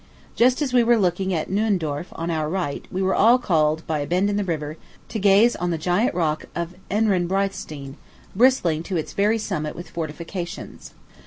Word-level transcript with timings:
Just 0.35 0.63
as 0.63 0.73
we 0.73 0.83
were 0.83 0.97
looking 0.97 1.31
at 1.31 1.51
Nuendorf, 1.51 2.07
on 2.13 2.31
our 2.31 2.49
right, 2.49 2.83
we 2.91 3.03
were 3.03 3.13
all 3.13 3.37
called, 3.37 3.85
by 3.85 3.99
a 3.99 4.07
bend 4.07 4.31
in 4.31 4.35
the 4.35 4.43
river, 4.43 4.77
to 5.09 5.19
gaze 5.19 5.55
on 5.55 5.69
the 5.69 5.77
giant 5.77 6.15
rock 6.15 6.45
of 6.55 6.73
Ehrenbreitstein, 6.89 7.97
bristling 8.35 8.81
to 8.81 8.97
its 8.97 9.13
very 9.13 9.37
summit 9.37 9.75
with 9.75 9.91
fortifications. 9.91 10.95